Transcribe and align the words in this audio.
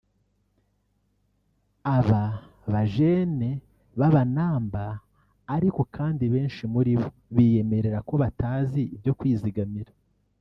Aba 1.97 2.23
bajeune 2.73 3.49
b’Abanamba 3.99 4.85
ariko 5.55 5.81
kandi 5.95 6.23
benshi 6.33 6.63
muri 6.73 6.91
bo 6.99 7.07
biyemerera 7.35 7.99
ko 8.07 8.13
batazi 8.23 8.81
ibyo 8.95 9.13
kwizigamira 9.19 9.91